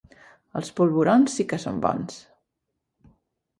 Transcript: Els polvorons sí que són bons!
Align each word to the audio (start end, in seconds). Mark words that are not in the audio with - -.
Els 0.59 0.71
polvorons 0.79 1.35
sí 1.41 1.47
que 1.53 1.61
són 1.67 1.79
bons! 1.85 2.19